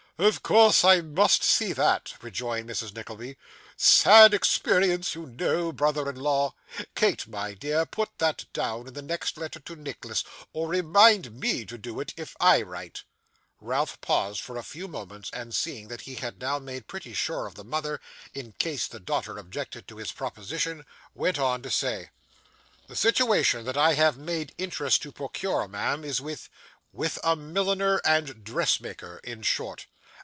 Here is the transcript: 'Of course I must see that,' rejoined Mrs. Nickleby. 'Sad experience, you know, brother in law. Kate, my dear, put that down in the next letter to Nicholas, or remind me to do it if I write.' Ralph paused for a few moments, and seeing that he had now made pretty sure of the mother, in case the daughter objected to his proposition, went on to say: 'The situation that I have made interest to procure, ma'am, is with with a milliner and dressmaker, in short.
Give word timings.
'Of 0.21 0.43
course 0.43 0.83
I 0.85 1.01
must 1.01 1.43
see 1.43 1.73
that,' 1.73 2.13
rejoined 2.21 2.69
Mrs. 2.69 2.93
Nickleby. 2.93 3.37
'Sad 3.75 4.35
experience, 4.35 5.15
you 5.15 5.25
know, 5.25 5.71
brother 5.71 6.07
in 6.07 6.15
law. 6.15 6.53
Kate, 6.93 7.27
my 7.27 7.55
dear, 7.55 7.87
put 7.87 8.19
that 8.19 8.45
down 8.53 8.87
in 8.87 8.93
the 8.93 9.01
next 9.01 9.35
letter 9.35 9.59
to 9.61 9.75
Nicholas, 9.75 10.23
or 10.53 10.67
remind 10.67 11.33
me 11.39 11.65
to 11.65 11.75
do 11.75 11.99
it 11.99 12.13
if 12.17 12.35
I 12.39 12.61
write.' 12.61 13.01
Ralph 13.59 13.99
paused 14.01 14.41
for 14.41 14.57
a 14.57 14.63
few 14.63 14.87
moments, 14.87 15.31
and 15.33 15.55
seeing 15.55 15.87
that 15.87 16.01
he 16.01 16.13
had 16.13 16.39
now 16.39 16.59
made 16.59 16.85
pretty 16.85 17.15
sure 17.15 17.47
of 17.47 17.55
the 17.55 17.63
mother, 17.65 17.99
in 18.35 18.51
case 18.59 18.85
the 18.85 18.99
daughter 18.99 19.39
objected 19.39 19.87
to 19.87 19.97
his 19.97 20.11
proposition, 20.11 20.85
went 21.15 21.39
on 21.39 21.63
to 21.63 21.71
say: 21.71 22.11
'The 22.85 22.95
situation 22.95 23.65
that 23.65 23.75
I 23.77 23.95
have 23.95 24.17
made 24.19 24.53
interest 24.59 25.01
to 25.01 25.11
procure, 25.11 25.67
ma'am, 25.67 26.03
is 26.03 26.21
with 26.21 26.47
with 26.93 27.17
a 27.23 27.35
milliner 27.35 27.99
and 28.05 28.43
dressmaker, 28.43 29.19
in 29.23 29.41
short. 29.41 29.87